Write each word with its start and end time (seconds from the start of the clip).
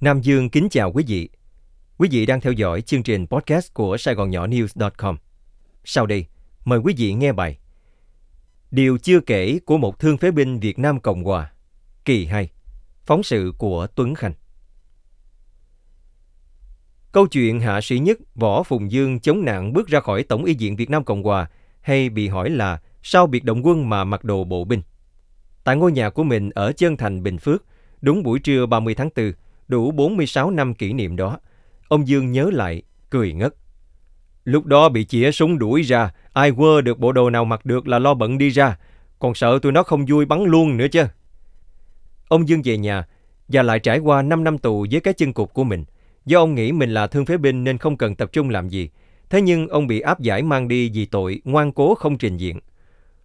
Nam 0.00 0.20
Dương 0.20 0.50
kính 0.50 0.68
chào 0.70 0.92
quý 0.92 1.04
vị. 1.06 1.28
Quý 1.98 2.08
vị 2.10 2.26
đang 2.26 2.40
theo 2.40 2.52
dõi 2.52 2.80
chương 2.80 3.02
trình 3.02 3.26
podcast 3.26 3.74
của 3.74 3.96
Sài 3.96 4.14
Gòn 4.14 4.30
Nhỏ 4.30 4.46
News.com. 4.46 5.16
Sau 5.84 6.06
đây, 6.06 6.26
mời 6.64 6.78
quý 6.78 6.94
vị 6.96 7.12
nghe 7.14 7.32
bài 7.32 7.58
Điều 8.70 8.98
chưa 8.98 9.20
kể 9.20 9.58
của 9.66 9.78
một 9.78 9.98
thương 9.98 10.18
phế 10.18 10.30
binh 10.30 10.60
Việt 10.60 10.78
Nam 10.78 11.00
Cộng 11.00 11.24
Hòa, 11.24 11.52
kỳ 12.04 12.26
2, 12.26 12.50
phóng 13.04 13.22
sự 13.22 13.52
của 13.58 13.86
Tuấn 13.86 14.14
Khanh. 14.14 14.32
Câu 17.12 17.26
chuyện 17.26 17.60
hạ 17.60 17.80
sĩ 17.80 17.98
nhất 17.98 18.18
Võ 18.34 18.62
Phùng 18.62 18.90
Dương 18.90 19.20
chống 19.20 19.44
nạn 19.44 19.72
bước 19.72 19.88
ra 19.88 20.00
khỏi 20.00 20.22
Tổng 20.22 20.44
y 20.44 20.54
viện 20.54 20.76
Việt 20.76 20.90
Nam 20.90 21.04
Cộng 21.04 21.22
Hòa 21.22 21.50
hay 21.80 22.08
bị 22.08 22.28
hỏi 22.28 22.50
là 22.50 22.80
sao 23.02 23.26
biệt 23.26 23.44
động 23.44 23.66
quân 23.66 23.88
mà 23.88 24.04
mặc 24.04 24.24
đồ 24.24 24.44
bộ 24.44 24.64
binh. 24.64 24.82
Tại 25.64 25.76
ngôi 25.76 25.92
nhà 25.92 26.10
của 26.10 26.24
mình 26.24 26.50
ở 26.50 26.72
Chân 26.72 26.96
Thành, 26.96 27.22
Bình 27.22 27.38
Phước, 27.38 27.64
đúng 28.00 28.22
buổi 28.22 28.38
trưa 28.38 28.66
30 28.66 28.94
tháng 28.94 29.10
4, 29.16 29.32
đủ 29.68 29.90
46 29.90 30.50
năm 30.50 30.74
kỷ 30.74 30.92
niệm 30.92 31.16
đó, 31.16 31.38
ông 31.88 32.08
Dương 32.08 32.32
nhớ 32.32 32.50
lại, 32.52 32.82
cười 33.10 33.32
ngất. 33.32 33.54
Lúc 34.44 34.66
đó 34.66 34.88
bị 34.88 35.04
chĩa 35.04 35.30
súng 35.30 35.58
đuổi 35.58 35.82
ra, 35.82 36.10
ai 36.32 36.52
quơ 36.52 36.80
được 36.80 36.98
bộ 36.98 37.12
đồ 37.12 37.30
nào 37.30 37.44
mặc 37.44 37.66
được 37.66 37.88
là 37.88 37.98
lo 37.98 38.14
bận 38.14 38.38
đi 38.38 38.50
ra, 38.50 38.78
còn 39.18 39.34
sợ 39.34 39.58
tụi 39.62 39.72
nó 39.72 39.82
không 39.82 40.04
vui 40.06 40.24
bắn 40.24 40.44
luôn 40.44 40.76
nữa 40.76 40.86
chứ. 40.92 41.04
Ông 42.28 42.48
Dương 42.48 42.62
về 42.64 42.78
nhà 42.78 43.06
và 43.48 43.62
lại 43.62 43.78
trải 43.78 43.98
qua 43.98 44.22
5 44.22 44.44
năm 44.44 44.58
tù 44.58 44.86
với 44.90 45.00
cái 45.00 45.14
chân 45.14 45.32
cục 45.32 45.54
của 45.54 45.64
mình. 45.64 45.84
Do 46.24 46.38
ông 46.38 46.54
nghĩ 46.54 46.72
mình 46.72 46.90
là 46.90 47.06
thương 47.06 47.26
phế 47.26 47.36
binh 47.36 47.64
nên 47.64 47.78
không 47.78 47.96
cần 47.96 48.14
tập 48.14 48.32
trung 48.32 48.50
làm 48.50 48.68
gì. 48.68 48.90
Thế 49.30 49.40
nhưng 49.42 49.68
ông 49.68 49.86
bị 49.86 50.00
áp 50.00 50.20
giải 50.20 50.42
mang 50.42 50.68
đi 50.68 50.90
vì 50.94 51.06
tội 51.06 51.40
ngoan 51.44 51.72
cố 51.72 51.94
không 51.94 52.18
trình 52.18 52.36
diện. 52.36 52.60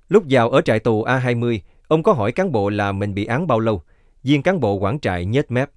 Lúc 0.10 0.24
vào 0.30 0.50
ở 0.50 0.62
trại 0.62 0.80
tù 0.80 1.04
A20, 1.04 1.60
ông 1.88 2.04
có 2.04 2.14
hỏi 2.14 2.32
cán 2.32 2.52
bộ 2.52 2.70
là 2.70 2.92
mình 2.92 3.14
bị 3.14 3.26
án 3.26 3.48
bao 3.48 3.60
lâu. 3.60 3.82
Viên 4.24 4.42
cán 4.42 4.60
bộ 4.60 4.74
quản 4.74 5.00
trại 5.00 5.26
nhếch 5.26 5.52
mép. 5.52 5.70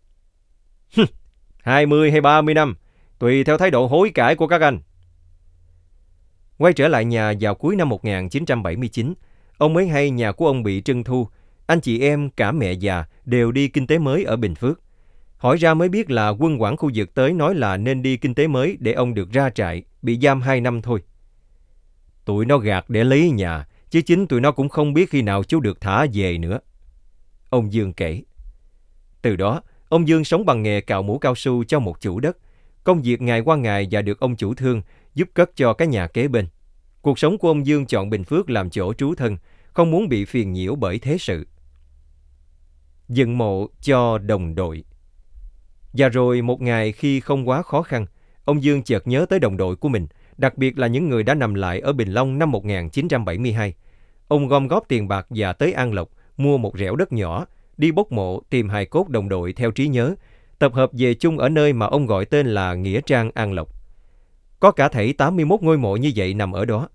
20 1.62 2.11
hay 2.11 2.21
30 2.21 2.55
năm, 2.55 2.75
tùy 3.19 3.45
theo 3.45 3.59
thái 3.59 3.71
độ 3.71 3.87
hối 3.87 4.11
cải 4.11 4.35
của 4.37 4.46
các 4.46 4.60
anh. 4.60 4.79
Quay 6.59 6.73
trở 6.73 6.88
lại 6.88 7.05
nhà 7.05 7.32
vào 7.41 7.55
cuối 7.55 7.77
năm 7.77 7.88
1979, 7.88 9.15
ông 9.59 9.73
mới 9.73 9.88
hay 9.88 10.10
nhà 10.10 10.33
của 10.33 10.46
ông 10.46 10.63
bị 10.63 10.83
trưng 10.83 11.05
thu. 11.05 11.29
Anh 11.66 11.80
chị 11.80 12.01
em, 12.01 12.30
cả 12.30 12.52
mẹ 12.52 12.73
già 12.73 13.05
đều 13.24 13.52
đi 13.52 13.68
kinh 13.68 13.87
tế 13.87 13.99
mới 13.99 14.24
ở 14.24 14.37
Bình 14.37 14.55
Phước. 14.55 14.80
Hỏi 15.37 15.57
ra 15.57 15.74
mới 15.74 15.88
biết 15.88 16.10
là 16.10 16.29
quân 16.29 16.63
quản 16.63 16.77
khu 16.77 16.91
vực 16.95 17.15
tới 17.15 17.33
nói 17.33 17.55
là 17.55 17.77
nên 17.77 18.02
đi 18.02 18.16
kinh 18.16 18.35
tế 18.35 18.46
mới 18.46 18.77
để 18.80 18.93
ông 18.93 19.15
được 19.15 19.33
ra 19.33 19.51
trại, 19.51 19.83
bị 20.02 20.18
giam 20.23 20.40
2 20.40 20.61
năm 20.61 20.83
thôi. 20.83 21.02
Tụi 22.24 22.46
nó 22.46 22.59
gạt 22.59 22.85
để 22.88 23.05
lấy 23.05 23.30
nhà, 23.30 23.66
chứ 23.90 24.01
chính 24.01 24.27
tụi 24.27 24.40
nó 24.40 24.52
cũng 24.52 24.68
không 24.68 24.95
biết 24.95 25.11
khi 25.11 25.23
nào 25.23 25.45
chú 25.45 25.61
được 25.61 25.80
thả 25.80 26.07
về 26.13 26.38
nữa. 26.38 26.59
Ông 27.51 27.73
Dương 27.73 27.93
kể. 27.93 28.23
Từ 29.23 29.37
đó, 29.37 29.63
ông 29.95 30.09
Dương 30.09 30.24
sống 30.24 30.46
bằng 30.46 30.62
nghề 30.62 30.80
cạo 30.80 31.02
mũ 31.02 31.18
cao 31.18 31.34
su 31.34 31.64
cho 31.64 31.80
một 31.80 32.00
chủ 32.00 32.20
đất. 32.20 32.37
Công 32.84 33.02
việc 33.02 33.23
ngày 33.23 33.40
qua 33.40 33.56
ngày 33.56 33.88
và 33.90 34.02
được 34.02 34.20
ông 34.20 34.37
chủ 34.37 34.54
thương 34.54 34.82
giúp 35.14 35.28
cất 35.34 35.50
cho 35.56 35.73
cái 35.73 35.88
nhà 35.88 36.06
kế 36.06 36.28
bên. 36.28 36.46
Cuộc 37.02 37.18
sống 37.18 37.38
của 37.38 37.48
ông 37.48 37.66
Dương 37.66 37.87
chọn 37.87 38.10
Bình 38.10 38.24
Phước 38.24 38.50
làm 38.50 38.70
chỗ 38.70 38.95
trú 38.95 39.15
thân, 39.15 39.37
không 39.72 39.90
muốn 39.90 40.09
bị 40.09 40.24
phiền 40.24 40.52
nhiễu 40.52 40.74
bởi 40.74 40.98
thế 40.98 41.16
sự. 41.18 41.46
Dựng 43.09 43.38
mộ 43.38 43.66
cho 43.82 44.18
đồng 44.18 44.54
đội 44.54 44.84
Và 45.92 46.09
rồi 46.09 46.42
một 46.42 46.60
ngày 46.60 46.92
khi 46.92 47.20
không 47.20 47.48
quá 47.48 47.62
khó 47.62 47.82
khăn, 47.82 48.06
ông 48.45 48.62
Dương 48.62 48.82
chợt 48.82 49.06
nhớ 49.06 49.26
tới 49.28 49.38
đồng 49.38 49.56
đội 49.56 49.76
của 49.76 49.88
mình, 49.88 50.06
đặc 50.37 50.59
biệt 50.59 50.78
là 50.78 50.87
những 50.87 51.09
người 51.09 51.22
đã 51.22 51.34
nằm 51.34 51.54
lại 51.54 51.80
ở 51.80 51.92
Bình 51.92 52.09
Long 52.09 52.38
năm 52.38 52.50
1972. 52.50 53.74
Ông 54.28 54.48
gom 54.48 54.68
góp 54.68 54.84
tiền 54.88 55.09
bạc 55.09 55.26
và 55.30 55.52
tới 55.52 55.72
An 55.72 55.92
Lộc, 55.92 56.10
mua 56.37 56.59
một 56.59 56.78
rẻo 56.78 56.96
đất 56.96 57.12
nhỏ, 57.12 57.46
đi 57.77 57.93
bốc 57.93 58.13
mộ 58.13 58.41
tìm 58.51 58.69
hài 58.69 58.87
cốt 58.87 59.09
đồng 59.09 59.29
đội 59.29 59.53
theo 59.53 59.71
trí 59.71 59.89
nhớ, 59.89 60.15
tập 60.59 60.75
hợp 60.75 60.91
về 60.93 61.15
chung 61.15 61.39
ở 61.39 61.49
nơi 61.49 61.73
mà 61.73 61.87
ông 61.87 62.07
gọi 62.07 62.25
tên 62.25 62.47
là 62.47 62.75
Nghĩa 62.75 63.01
Trang 63.01 63.30
An 63.35 63.53
Lộc. 63.53 63.69
Có 64.61 64.71
cả 64.71 64.89
thảy 64.89 65.12
81 65.12 65.62
ngôi 65.62 65.78
mộ 65.78 65.97
như 65.97 66.12
vậy 66.17 66.34
nằm 66.34 66.53
ở 66.53 66.65
đó. 66.65 66.89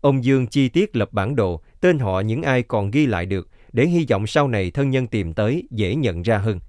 Ông 0.00 0.24
Dương 0.24 0.46
chi 0.46 0.68
tiết 0.68 0.96
lập 0.96 1.12
bản 1.12 1.36
đồ, 1.36 1.60
tên 1.80 1.98
họ 1.98 2.20
những 2.20 2.42
ai 2.42 2.62
còn 2.62 2.90
ghi 2.90 3.06
lại 3.06 3.26
được 3.26 3.48
để 3.72 3.86
hy 3.86 4.06
vọng 4.10 4.26
sau 4.26 4.48
này 4.48 4.70
thân 4.70 4.90
nhân 4.90 5.06
tìm 5.06 5.34
tới 5.34 5.68
dễ 5.70 5.94
nhận 5.94 6.22
ra 6.22 6.38
hơn. 6.38 6.60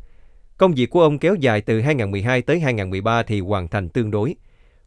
Công 0.57 0.73
việc 0.73 0.89
của 0.89 1.01
ông 1.01 1.19
kéo 1.19 1.35
dài 1.35 1.61
từ 1.61 1.81
2012 1.81 2.41
tới 2.41 2.59
2013 2.59 3.23
thì 3.23 3.39
hoàn 3.39 3.67
thành 3.67 3.89
tương 3.89 4.11
đối. 4.11 4.35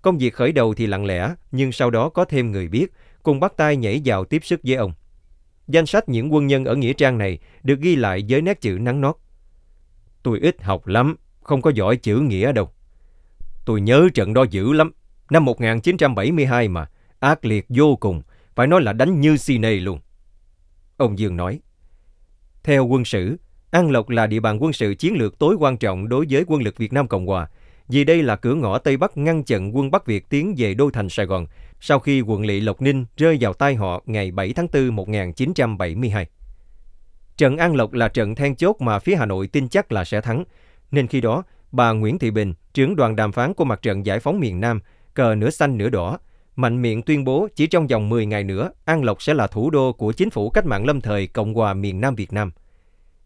Công 0.03 0.19
việc 0.19 0.35
khởi 0.35 0.53
đầu 0.53 0.75
thì 0.75 0.87
lặng 0.87 1.07
lẽ, 1.07 1.35
nhưng 1.53 1.73
sau 1.73 1.91
đó 1.91 2.09
có 2.09 2.25
thêm 2.25 2.53
người 2.53 2.69
biết, 2.69 2.87
cùng 3.23 3.41
bắt 3.41 3.53
tay 3.57 3.77
nhảy 3.77 4.03
vào 4.05 4.25
tiếp 4.25 4.45
sức 4.45 4.61
với 4.65 4.77
ông. 4.77 4.93
Danh 5.71 5.87
sách 5.87 6.09
những 6.09 6.35
quân 6.35 6.47
nhân 6.47 6.65
ở 6.65 6.75
Nghĩa 6.75 6.93
Trang 6.93 7.19
này 7.19 7.39
được 7.63 7.81
ghi 7.81 7.97
lại 7.97 8.25
với 8.29 8.43
nét 8.43 8.61
chữ 8.61 8.79
nắng 8.81 9.01
nót. 9.01 9.17
Tôi 10.23 10.41
ít 10.41 10.63
học 10.63 10.87
lắm, 10.87 11.17
không 11.43 11.63
có 11.63 11.71
giỏi 11.75 11.97
chữ 11.97 12.21
nghĩa 12.21 12.53
đâu. 12.53 12.71
Tôi 13.65 13.81
nhớ 13.81 14.09
trận 14.15 14.35
đó 14.35 14.45
dữ 14.51 14.73
lắm. 14.73 14.93
Năm 15.31 15.45
1972 15.45 16.69
mà, 16.69 16.87
ác 17.21 17.45
liệt 17.45 17.67
vô 17.69 17.97
cùng, 17.97 18.23
phải 18.55 18.67
nói 18.67 18.81
là 18.83 18.93
đánh 18.93 19.21
như 19.21 19.37
si 19.37 19.59
nê 19.59 19.71
luôn. 19.73 19.99
Ông 20.97 21.19
Dương 21.19 21.37
nói. 21.37 21.61
Theo 22.63 22.87
quân 22.87 23.05
sử, 23.05 23.37
An 23.71 23.91
Lộc 23.91 24.09
là 24.09 24.27
địa 24.27 24.41
bàn 24.41 24.63
quân 24.63 24.73
sự 24.73 24.95
chiến 24.95 25.15
lược 25.15 25.39
tối 25.39 25.57
quan 25.59 25.77
trọng 25.77 26.09
đối 26.09 26.27
với 26.31 26.45
quân 26.47 26.63
lực 26.63 26.77
Việt 26.77 26.93
Nam 26.93 27.09
Cộng 27.09 27.27
Hòa, 27.27 27.49
vì 27.91 28.05
đây 28.05 28.23
là 28.23 28.37
cửa 28.37 28.55
ngõ 28.55 28.79
Tây 28.79 28.97
Bắc 28.97 29.17
ngăn 29.17 29.45
chặn 29.45 29.77
quân 29.77 29.91
Bắc 29.91 30.07
Việt 30.07 30.29
tiến 30.29 30.55
về 30.59 30.75
đô 30.75 30.91
thành 30.91 31.09
Sài 31.09 31.27
Gòn 31.27 31.47
sau 31.81 31.99
khi 31.99 32.21
quận 32.21 32.47
lỵ 32.47 32.61
Lộc 32.61 32.83
Ninh 32.83 33.05
rơi 33.17 33.39
vào 33.41 33.53
tay 33.53 33.75
họ 33.75 34.03
ngày 34.07 34.31
7 34.31 34.53
tháng 34.53 34.67
4 34.73 34.97
1972. 34.97 36.27
Trận 37.37 37.57
An 37.57 37.75
Lộc 37.75 37.93
là 37.93 38.09
trận 38.09 38.35
then 38.35 38.57
chốt 38.57 38.77
mà 38.81 38.99
phía 38.99 39.17
Hà 39.17 39.27
Nội 39.27 39.47
tin 39.47 39.69
chắc 39.69 39.93
là 39.93 40.05
sẽ 40.05 40.21
thắng, 40.21 40.45
nên 40.91 41.07
khi 41.07 41.21
đó 41.21 41.43
bà 41.73 41.93
Nguyễn 41.93 42.19
Thị 42.19 42.31
Bình, 42.31 42.55
trưởng 42.75 42.97
đoàn 42.97 43.17
đàm 43.17 43.33
phán 43.33 43.55
của 43.55 43.65
mặt 43.65 43.83
trận 43.83 44.07
giải 44.07 44.21
phóng 44.21 44.41
miền 44.41 44.61
Nam, 44.61 44.81
cờ 45.15 45.35
nửa 45.35 45.51
xanh 45.51 45.79
nửa 45.79 45.89
đỏ, 45.89 46.19
mạnh 46.57 46.83
miệng 46.83 47.03
tuyên 47.03 47.25
bố 47.25 47.49
chỉ 47.55 47.67
trong 47.67 47.87
vòng 47.87 48.09
10 48.09 48.27
ngày 48.27 48.45
nữa, 48.45 48.71
An 48.85 49.05
Lộc 49.05 49.23
sẽ 49.23 49.35
là 49.35 49.47
thủ 49.47 49.71
đô 49.71 49.93
của 49.93 50.13
chính 50.13 50.31
phủ 50.31 50.51
cách 50.51 50.67
mạng 50.67 50.87
lâm 50.87 51.01
thời 51.01 51.27
Cộng 51.27 51.55
hòa 51.55 51.75
miền 51.75 52.01
Nam 52.01 52.15
Việt 52.15 52.33
Nam. 52.33 52.53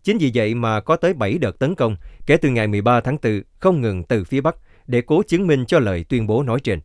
Chính 0.05 0.19
vì 0.19 0.31
vậy 0.35 0.55
mà 0.55 0.81
có 0.81 0.97
tới 0.97 1.15
7 1.15 1.39
đợt 1.39 1.59
tấn 1.59 1.75
công 1.75 1.97
kể 2.27 2.37
từ 2.37 2.51
ngày 2.51 2.67
13 2.67 3.01
tháng 3.01 3.17
4 3.23 3.43
không 3.59 3.81
ngừng 3.81 4.03
từ 4.03 4.25
phía 4.25 4.41
Bắc 4.41 4.57
để 4.87 5.01
cố 5.01 5.23
chứng 5.23 5.47
minh 5.47 5.65
cho 5.67 5.79
lời 5.79 6.05
tuyên 6.09 6.27
bố 6.27 6.43
nói 6.43 6.61
trên. 6.61 6.81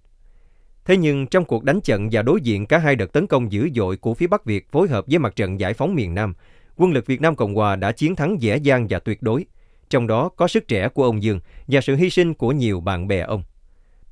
Thế 0.86 0.98
nhưng 0.98 1.28
trong 1.28 1.46
cuộc 1.46 1.64
đánh 1.64 1.82
trận 1.82 2.10
và 2.12 2.22
đối 2.22 2.42
diện 2.42 2.66
cả 2.66 2.78
hai 2.78 2.96
đợt 2.96 3.14
tấn 3.14 3.28
công 3.28 3.52
dữ 3.52 3.70
dội 3.76 3.98
của 3.98 4.14
phía 4.14 4.28
Bắc 4.28 4.46
Việt 4.46 4.72
phối 4.72 4.88
hợp 4.88 5.06
với 5.08 5.20
mặt 5.20 5.36
trận 5.36 5.60
giải 5.60 5.74
phóng 5.74 5.96
miền 5.96 6.16
Nam, 6.16 6.34
quân 6.78 6.92
lực 6.92 7.06
Việt 7.06 7.22
Nam 7.22 7.36
Cộng 7.36 7.56
Hòa 7.56 7.76
đã 7.76 7.92
chiến 7.92 8.16
thắng 8.16 8.42
dễ 8.42 8.58
dàng 8.58 8.88
và 8.90 9.00
tuyệt 9.00 9.22
đối. 9.22 9.46
Trong 9.90 10.08
đó 10.08 10.30
có 10.30 10.48
sức 10.48 10.68
trẻ 10.68 10.90
của 10.90 11.04
ông 11.04 11.24
Dương 11.24 11.40
và 11.68 11.82
sự 11.82 11.96
hy 11.96 12.10
sinh 12.10 12.34
của 12.34 12.52
nhiều 12.52 12.80
bạn 12.80 13.08
bè 13.08 13.20
ông. 13.20 13.44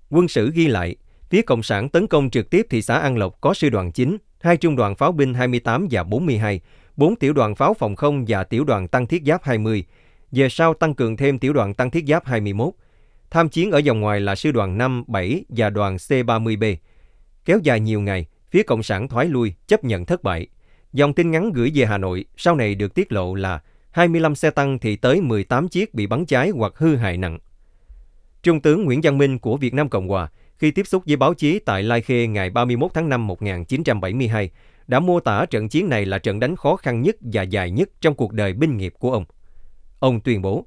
Quân 0.09 0.28
sử 0.28 0.51
ghi 0.51 0.67
lại, 0.67 0.96
phía 1.29 1.41
Cộng 1.41 1.63
sản 1.63 1.90
tấn 1.90 2.07
công 2.07 2.29
trực 2.29 2.50
tiếp 2.50 2.67
thị 2.69 2.81
xã 2.81 2.97
An 2.97 3.17
Lộc 3.17 3.41
có 3.41 3.53
sư 3.53 3.69
đoàn 3.69 3.91
9, 3.91 4.17
hai 4.41 4.57
trung 4.57 4.75
đoàn 4.75 4.96
pháo 4.96 5.12
binh 5.12 5.34
28 5.34 5.88
và 5.91 6.03
42, 6.03 6.62
bốn 6.97 7.16
tiểu 7.16 7.34
đoàn 7.34 7.56
pháo 7.56 7.74
phòng 7.74 7.96
không 7.96 8.25
và 8.28 8.44
tiểu 8.44 8.63
đoàn 8.63 8.88
tăng 8.88 9.08
thiết 9.08 9.24
giáp 9.25 9.44
20, 9.44 9.84
về 10.31 10.50
sau 10.50 10.74
tăng 10.74 10.94
cường 10.94 11.18
thêm 11.18 11.40
tiểu 11.40 11.53
đoàn 11.53 11.74
tăng 11.74 11.91
thiết 11.91 12.06
giáp 12.08 12.25
21. 12.25 12.74
Tham 13.30 13.50
chiến 13.50 13.72
ở 13.72 13.81
vòng 13.85 14.02
ngoài 14.02 14.19
là 14.19 14.35
sư 14.35 14.52
đoàn 14.52 14.78
5, 14.78 15.03
7 15.08 15.46
và 15.50 15.69
đoàn 15.69 15.96
C-30B. 15.96 16.75
Kéo 17.46 17.59
dài 17.63 17.80
nhiều 17.80 18.02
ngày, 18.02 18.25
phía 18.52 18.63
Cộng 18.63 18.84
sản 18.84 19.08
thoái 19.08 19.25
lui, 19.25 19.53
chấp 19.68 19.84
nhận 19.84 20.06
thất 20.06 20.24
bại. 20.24 20.47
Dòng 20.94 21.13
tin 21.13 21.31
ngắn 21.31 21.52
gửi 21.53 21.72
về 21.75 21.85
Hà 21.85 21.97
Nội 21.97 22.25
sau 22.38 22.56
này 22.56 22.75
được 22.75 22.94
tiết 22.94 23.12
lộ 23.12 23.35
là 23.35 23.62
25 23.91 24.35
xe 24.35 24.50
tăng 24.50 24.79
thì 24.79 24.96
tới 24.96 25.22
18 25.22 25.68
chiếc 25.68 25.94
bị 25.94 26.08
bắn 26.08 26.25
cháy 26.25 26.50
hoặc 26.50 26.74
hư 26.75 26.96
hại 26.96 27.18
nặng. 27.18 27.40
Trung 28.44 28.62
tướng 28.62 28.85
Nguyễn 28.85 29.00
Văn 29.03 29.18
Minh 29.18 29.40
của 29.40 29.58
Việt 29.58 29.74
Nam 29.74 29.90
Cộng 29.90 30.08
Hòa 30.08 30.29
khi 30.59 30.72
tiếp 30.72 30.88
xúc 30.88 31.03
với 31.07 31.16
báo 31.16 31.34
chí 31.34 31.59
tại 31.59 31.84
Lai 31.84 32.01
Khê 32.01 32.28
ngày 32.28 32.50
31 32.50 32.91
tháng 32.94 33.09
5 33.09 33.28
1972 33.28 34.50
đã 34.88 35.00
mô 35.00 35.19
tả 35.19 35.45
trận 35.45 35.69
chiến 35.69 35.90
này 35.90 36.06
là 36.06 36.18
trận 36.18 36.40
đánh 36.40 36.56
khó 36.56 36.75
khăn 36.75 37.01
nhất 37.01 37.16
và 37.22 37.41
dài 37.41 37.72
nhất 37.72 37.90
trong 38.01 38.16
cuộc 38.16 38.34
đời 38.34 38.53
binh 38.53 38.78
nghiệp 38.78 38.94
của 39.00 39.12
ông. 39.12 39.25
Ông 40.00 40.19
tuyên 40.19 40.41
bố, 40.41 40.66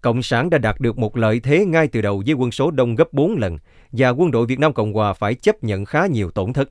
Cộng 0.00 0.22
sản 0.22 0.50
đã 0.50 0.58
đạt 0.58 0.80
được 0.80 0.98
một 0.98 1.16
lợi 1.16 1.40
thế 1.40 1.64
ngay 1.64 1.88
từ 1.88 2.00
đầu 2.00 2.22
với 2.26 2.34
quân 2.34 2.50
số 2.50 2.70
đông 2.70 2.94
gấp 2.94 3.12
4 3.12 3.36
lần 3.36 3.58
và 3.92 4.10
quân 4.10 4.30
đội 4.30 4.46
Việt 4.46 4.58
Nam 4.58 4.72
Cộng 4.72 4.92
Hòa 4.92 5.12
phải 5.12 5.34
chấp 5.34 5.64
nhận 5.64 5.84
khá 5.84 6.06
nhiều 6.06 6.30
tổn 6.30 6.52
thất. 6.52 6.70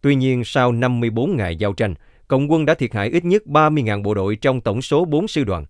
Tuy 0.00 0.14
nhiên, 0.14 0.44
sau 0.44 0.72
54 0.72 1.36
ngày 1.36 1.56
giao 1.56 1.72
tranh, 1.72 1.94
Cộng 2.28 2.50
quân 2.52 2.66
đã 2.66 2.74
thiệt 2.74 2.94
hại 2.94 3.08
ít 3.08 3.24
nhất 3.24 3.42
30.000 3.46 4.02
bộ 4.02 4.14
đội 4.14 4.36
trong 4.36 4.60
tổng 4.60 4.82
số 4.82 5.04
4 5.04 5.28
sư 5.28 5.44
đoàn. 5.44 5.66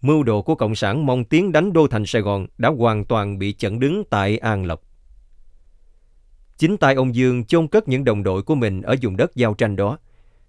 Mưu 0.00 0.22
đồ 0.22 0.42
của 0.42 0.54
Cộng 0.54 0.74
sản 0.74 1.06
mong 1.06 1.24
tiến 1.24 1.52
đánh 1.52 1.72
đô 1.72 1.86
thành 1.86 2.06
Sài 2.06 2.22
Gòn 2.22 2.46
đã 2.58 2.68
hoàn 2.68 3.04
toàn 3.04 3.38
bị 3.38 3.52
chặn 3.52 3.80
đứng 3.80 4.04
tại 4.10 4.38
An 4.38 4.64
Lộc. 4.64 4.82
Chính 6.62 6.76
tay 6.76 6.94
ông 6.94 7.14
Dương 7.14 7.44
chôn 7.44 7.68
cất 7.68 7.88
những 7.88 8.04
đồng 8.04 8.22
đội 8.22 8.42
của 8.42 8.54
mình 8.54 8.82
ở 8.82 8.96
vùng 9.02 9.16
đất 9.16 9.34
giao 9.34 9.54
tranh 9.54 9.76
đó. 9.76 9.98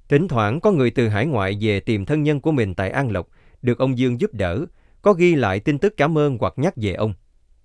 Thỉnh 0.10 0.28
thoảng 0.28 0.60
có 0.60 0.72
người 0.72 0.92
từ 0.92 1.08
hải 1.08 1.26
ngoại 1.26 1.58
về 1.62 1.80
tìm 1.80 2.06
thân 2.06 2.24
nhân 2.24 2.42
của 2.42 2.52
mình 2.52 2.76
tại 2.76 2.90
An 2.90 3.12
Lộc, 3.12 3.28
được 3.62 3.80
ông 3.80 3.98
Dương 3.98 4.22
giúp 4.22 4.34
đỡ, 4.34 4.66
có 5.02 5.14
ghi 5.14 5.36
lại 5.36 5.60
tin 5.60 5.78
tức 5.78 5.94
cảm 5.98 6.18
ơn 6.18 6.38
hoặc 6.38 6.54
nhắc 6.56 6.74
về 6.76 6.94
ông. 6.94 7.14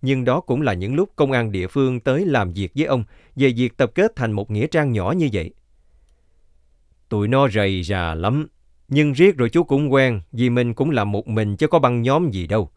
Nhưng 0.02 0.24
đó 0.24 0.40
cũng 0.40 0.62
là 0.62 0.72
những 0.72 0.94
lúc 0.94 1.12
công 1.16 1.32
an 1.32 1.52
địa 1.52 1.66
phương 1.66 2.00
tới 2.00 2.26
làm 2.26 2.52
việc 2.52 2.72
với 2.76 2.86
ông 2.86 3.04
về 3.36 3.52
việc 3.56 3.76
tập 3.76 3.90
kết 3.94 4.16
thành 4.16 4.32
một 4.32 4.50
nghĩa 4.50 4.66
trang 4.66 4.92
nhỏ 4.92 5.14
như 5.16 5.28
vậy. 5.32 5.54
Tụi 7.08 7.28
nó 7.28 7.48
rầy 7.48 7.82
rà 7.82 8.14
lắm, 8.14 8.48
nhưng 8.88 9.12
riết 9.12 9.36
rồi 9.36 9.50
chú 9.50 9.64
cũng 9.64 9.92
quen 9.92 10.20
vì 10.32 10.50
mình 10.50 10.74
cũng 10.74 10.90
làm 10.90 11.12
một 11.12 11.28
mình 11.28 11.56
chứ 11.56 11.66
có 11.66 11.78
băng 11.78 12.02
nhóm 12.02 12.30
gì 12.30 12.46
đâu. 12.46 12.70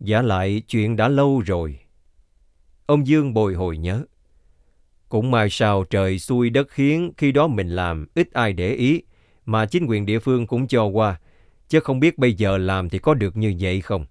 Giả 0.00 0.22
lại 0.22 0.62
chuyện 0.68 0.96
đã 0.96 1.08
lâu 1.08 1.42
rồi. 1.46 1.78
Ông 2.86 3.06
Dương 3.06 3.34
bồi 3.34 3.54
hồi 3.54 3.78
nhớ. 3.78 4.04
Cũng 5.08 5.30
mai 5.30 5.50
sao 5.50 5.84
trời 5.84 6.18
xui 6.18 6.50
đất 6.50 6.70
khiến 6.70 7.12
khi 7.16 7.32
đó 7.32 7.46
mình 7.46 7.68
làm 7.68 8.06
ít 8.14 8.32
ai 8.32 8.52
để 8.52 8.72
ý, 8.72 9.02
mà 9.44 9.66
chính 9.66 9.86
quyền 9.86 10.06
địa 10.06 10.18
phương 10.18 10.46
cũng 10.46 10.66
cho 10.66 10.84
qua, 10.84 11.20
chứ 11.68 11.80
không 11.80 12.00
biết 12.00 12.18
bây 12.18 12.34
giờ 12.34 12.58
làm 12.58 12.88
thì 12.88 12.98
có 12.98 13.14
được 13.14 13.36
như 13.36 13.54
vậy 13.60 13.80
không. 13.80 14.06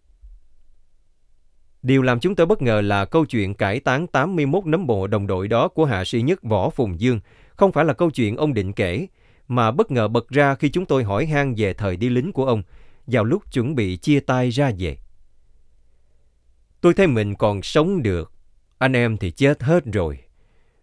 Điều 1.81 2.01
làm 2.01 2.19
chúng 2.19 2.35
tôi 2.35 2.45
bất 2.45 2.61
ngờ 2.61 2.81
là 2.81 3.05
câu 3.05 3.25
chuyện 3.25 3.53
cải 3.53 3.79
tán 3.79 4.07
81 4.07 4.65
nấm 4.65 4.87
bộ 4.87 5.07
đồng 5.07 5.27
đội 5.27 5.47
đó 5.47 5.67
của 5.67 5.85
hạ 5.85 6.05
sĩ 6.05 6.21
nhất 6.21 6.43
Võ 6.43 6.69
Phùng 6.69 6.99
Dương 6.99 7.19
không 7.55 7.71
phải 7.71 7.85
là 7.85 7.93
câu 7.93 8.11
chuyện 8.11 8.37
ông 8.37 8.53
định 8.53 8.73
kể, 8.73 9.07
mà 9.47 9.71
bất 9.71 9.91
ngờ 9.91 10.07
bật 10.07 10.29
ra 10.29 10.55
khi 10.55 10.69
chúng 10.69 10.85
tôi 10.85 11.03
hỏi 11.03 11.25
han 11.25 11.53
về 11.57 11.73
thời 11.73 11.97
đi 11.97 12.09
lính 12.09 12.31
của 12.31 12.45
ông, 12.45 12.63
vào 13.07 13.23
lúc 13.23 13.53
chuẩn 13.53 13.75
bị 13.75 13.97
chia 13.97 14.19
tay 14.19 14.49
ra 14.49 14.71
về. 14.79 14.97
Tôi 16.81 16.93
thấy 16.93 17.07
mình 17.07 17.35
còn 17.35 17.61
sống 17.61 18.03
được, 18.03 18.31
anh 18.77 18.93
em 18.93 19.17
thì 19.17 19.31
chết 19.31 19.63
hết 19.63 19.83
rồi. 19.85 20.19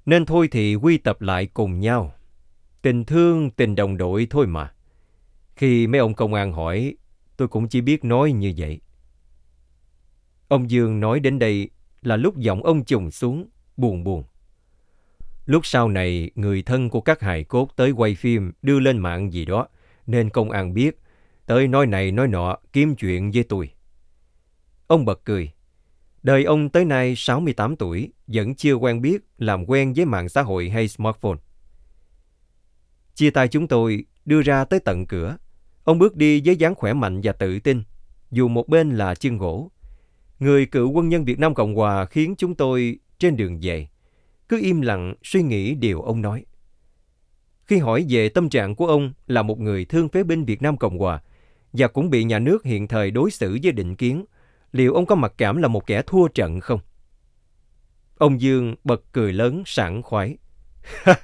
Nên 0.07 0.27
thôi 0.27 0.49
thì 0.51 0.75
quy 0.75 0.99
tập 0.99 1.21
lại 1.21 1.47
cùng 1.47 1.81
nhau. 1.81 2.15
Tình 2.83 3.05
thương, 3.05 3.51
tình 3.51 3.75
đồng 3.75 3.97
đội 3.97 4.27
thôi 4.31 4.47
mà. 4.47 4.75
Khi 5.57 5.87
mấy 5.87 5.99
ông 6.01 6.15
công 6.15 6.35
an 6.35 6.53
hỏi, 6.53 6.97
tôi 7.37 7.49
cũng 7.49 7.69
chỉ 7.69 7.81
biết 7.81 8.05
nói 8.05 8.33
như 8.33 8.53
vậy. 8.57 8.81
Ông 10.49 10.71
Dương 10.71 11.01
nói 11.01 11.21
đến 11.21 11.39
đây 11.39 11.71
là 12.03 12.17
lúc 12.17 12.37
giọng 12.37 12.65
ông 12.65 12.85
trùng 12.85 13.11
xuống, 13.11 13.49
buồn 13.77 14.05
buồn. 14.05 14.25
Lúc 15.47 15.67
sau 15.67 15.89
này, 15.89 16.31
người 16.35 16.63
thân 16.63 16.91
của 16.91 17.01
các 17.01 17.21
hài 17.21 17.45
cốt 17.45 17.69
tới 17.77 17.91
quay 17.91 18.15
phim, 18.15 18.53
đưa 18.63 18.81
lên 18.81 18.99
mạng 18.99 19.33
gì 19.33 19.45
đó, 19.45 19.69
nên 20.07 20.31
công 20.31 20.51
an 20.51 20.75
biết, 20.75 20.99
tới 21.47 21.69
nói 21.69 21.87
này 21.87 22.13
nói 22.13 22.29
nọ, 22.29 22.57
kiếm 22.73 22.97
chuyện 22.97 23.31
với 23.31 23.43
tôi. 23.43 23.71
Ông 24.87 25.05
bật 25.05 25.25
cười. 25.25 25.51
Đời 26.25 26.45
ông 26.45 26.69
tới 26.69 26.85
nay 26.85 27.15
68 27.17 27.77
tuổi, 27.77 28.13
vẫn 28.27 28.55
chưa 28.55 28.75
quen 28.75 29.01
biết 29.01 29.25
làm 29.39 29.65
quen 29.67 29.93
với 29.97 30.05
mạng 30.05 30.29
xã 30.29 30.43
hội 30.43 30.71
hay 30.71 30.89
smartphone. 30.89 31.39
Chia 33.15 33.31
tay 33.31 33.49
chúng 33.49 33.69
tôi, 33.69 34.05
đưa 34.25 34.43
ra 34.43 34.65
tới 34.65 34.81
tận 34.81 35.07
cửa. 35.07 35.37
Ông 35.85 35.99
bước 35.99 36.17
đi 36.17 36.43
với 36.45 36.57
dáng 36.57 36.75
khỏe 36.75 36.93
mạnh 36.93 37.21
và 37.25 37.33
tự 37.33 37.61
tin, 37.61 37.83
dù 38.31 38.49
một 38.49 38.69
bên 38.69 38.91
là 38.91 39.15
chân 39.15 39.39
gỗ. 39.39 39.71
Người 40.39 40.67
cựu 40.67 40.91
quân 40.91 41.09
nhân 41.09 41.25
Việt 41.25 41.39
Nam 41.39 41.55
Cộng 41.55 41.75
Hòa 41.75 42.05
khiến 42.05 42.35
chúng 42.39 42.55
tôi 42.55 42.99
trên 43.19 43.37
đường 43.37 43.59
về, 43.63 43.89
cứ 44.49 44.61
im 44.63 44.81
lặng 44.81 45.15
suy 45.23 45.43
nghĩ 45.43 45.75
điều 45.75 46.03
ông 46.03 46.23
nói. 46.23 46.45
Khi 47.65 47.79
hỏi 47.79 48.07
về 48.09 48.29
tâm 48.29 48.49
trạng 48.49 48.75
của 48.75 48.87
ông 48.87 49.13
là 49.27 49.43
một 49.43 49.61
người 49.61 49.85
thương 49.85 50.09
phế 50.09 50.23
binh 50.23 50.45
Việt 50.45 50.63
Nam 50.63 50.77
Cộng 50.77 50.99
Hòa 50.99 51.23
và 51.73 51.89
cũng 51.89 52.11
bị 52.11 52.25
nhà 52.25 52.39
nước 52.39 52.65
hiện 52.65 52.89
thời 52.89 53.11
đối 53.11 53.31
xử 53.31 53.59
với 53.63 53.73
định 53.73 53.97
kiến, 53.97 54.25
liệu 54.75 54.95
ông 54.95 55.07
có 55.07 55.15
mặc 55.15 55.33
cảm 55.39 55.57
là 55.57 55.69
một 55.69 55.87
kẻ 55.87 56.03
thua 56.03 56.29
trận 56.29 56.61
không? 56.61 56.81
Ông 58.19 58.41
Dương 58.41 58.75
bật 58.85 59.03
cười 59.13 59.33
lớn 59.33 59.63
sảng 59.67 60.03
khoái. 60.03 60.37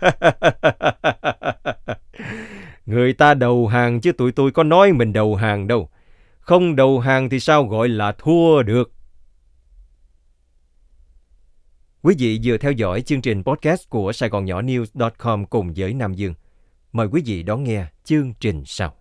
Người 2.86 3.12
ta 3.12 3.34
đầu 3.34 3.66
hàng 3.66 4.00
chứ 4.00 4.12
tụi 4.12 4.32
tôi 4.32 4.50
có 4.50 4.62
nói 4.62 4.92
mình 4.92 5.12
đầu 5.12 5.34
hàng 5.34 5.66
đâu. 5.66 5.90
Không 6.40 6.76
đầu 6.76 6.98
hàng 7.00 7.28
thì 7.28 7.40
sao 7.40 7.64
gọi 7.64 7.88
là 7.88 8.12
thua 8.12 8.62
được. 8.62 8.92
Quý 12.02 12.14
vị 12.18 12.40
vừa 12.44 12.56
theo 12.56 12.72
dõi 12.72 13.02
chương 13.02 13.22
trình 13.22 13.44
podcast 13.44 13.88
của 13.88 14.12
Sài 14.12 14.28
Gòn 14.28 14.44
Nhỏ 14.44 14.62
News.com 14.62 15.46
cùng 15.46 15.72
với 15.76 15.94
Nam 15.94 16.14
Dương. 16.14 16.34
Mời 16.92 17.06
quý 17.06 17.22
vị 17.26 17.42
đón 17.42 17.64
nghe 17.64 17.86
chương 18.04 18.34
trình 18.40 18.62
sau. 18.66 18.99